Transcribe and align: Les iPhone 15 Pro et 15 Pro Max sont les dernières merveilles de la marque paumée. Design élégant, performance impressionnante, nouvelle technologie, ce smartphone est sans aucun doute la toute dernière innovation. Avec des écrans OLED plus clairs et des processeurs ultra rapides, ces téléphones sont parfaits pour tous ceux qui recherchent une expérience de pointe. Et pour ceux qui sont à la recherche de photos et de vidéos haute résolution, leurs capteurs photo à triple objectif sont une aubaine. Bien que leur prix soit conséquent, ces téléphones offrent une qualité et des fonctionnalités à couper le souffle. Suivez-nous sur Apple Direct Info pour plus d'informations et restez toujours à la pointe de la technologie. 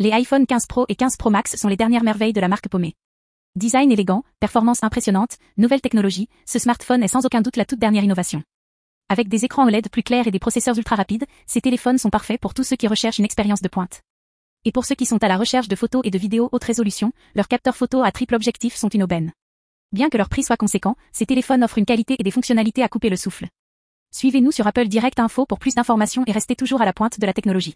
Les 0.00 0.12
iPhone 0.12 0.46
15 0.46 0.66
Pro 0.66 0.86
et 0.88 0.94
15 0.94 1.16
Pro 1.16 1.28
Max 1.28 1.56
sont 1.56 1.66
les 1.66 1.76
dernières 1.76 2.04
merveilles 2.04 2.32
de 2.32 2.40
la 2.40 2.46
marque 2.46 2.68
paumée. 2.68 2.94
Design 3.56 3.90
élégant, 3.90 4.22
performance 4.38 4.84
impressionnante, 4.84 5.38
nouvelle 5.56 5.80
technologie, 5.80 6.28
ce 6.46 6.60
smartphone 6.60 7.02
est 7.02 7.08
sans 7.08 7.26
aucun 7.26 7.40
doute 7.40 7.56
la 7.56 7.64
toute 7.64 7.80
dernière 7.80 8.04
innovation. 8.04 8.44
Avec 9.08 9.26
des 9.28 9.44
écrans 9.44 9.66
OLED 9.66 9.88
plus 9.90 10.04
clairs 10.04 10.28
et 10.28 10.30
des 10.30 10.38
processeurs 10.38 10.76
ultra 10.76 10.94
rapides, 10.94 11.26
ces 11.48 11.60
téléphones 11.60 11.98
sont 11.98 12.10
parfaits 12.10 12.40
pour 12.40 12.54
tous 12.54 12.62
ceux 12.62 12.76
qui 12.76 12.86
recherchent 12.86 13.18
une 13.18 13.24
expérience 13.24 13.60
de 13.60 13.66
pointe. 13.66 14.02
Et 14.64 14.70
pour 14.70 14.84
ceux 14.84 14.94
qui 14.94 15.04
sont 15.04 15.24
à 15.24 15.26
la 15.26 15.36
recherche 15.36 15.66
de 15.66 15.74
photos 15.74 16.02
et 16.04 16.12
de 16.12 16.18
vidéos 16.18 16.48
haute 16.52 16.62
résolution, 16.62 17.10
leurs 17.34 17.48
capteurs 17.48 17.76
photo 17.76 18.04
à 18.04 18.12
triple 18.12 18.36
objectif 18.36 18.76
sont 18.76 18.90
une 18.90 19.02
aubaine. 19.02 19.32
Bien 19.90 20.10
que 20.10 20.16
leur 20.16 20.28
prix 20.28 20.44
soit 20.44 20.56
conséquent, 20.56 20.94
ces 21.10 21.26
téléphones 21.26 21.64
offrent 21.64 21.78
une 21.78 21.86
qualité 21.86 22.14
et 22.20 22.22
des 22.22 22.30
fonctionnalités 22.30 22.84
à 22.84 22.88
couper 22.88 23.10
le 23.10 23.16
souffle. 23.16 23.48
Suivez-nous 24.12 24.52
sur 24.52 24.68
Apple 24.68 24.86
Direct 24.86 25.18
Info 25.18 25.44
pour 25.44 25.58
plus 25.58 25.74
d'informations 25.74 26.22
et 26.28 26.32
restez 26.32 26.54
toujours 26.54 26.82
à 26.82 26.84
la 26.84 26.92
pointe 26.92 27.18
de 27.18 27.26
la 27.26 27.32
technologie. 27.32 27.74